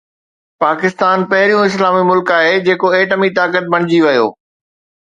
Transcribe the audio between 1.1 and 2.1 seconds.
پهريون اسلامي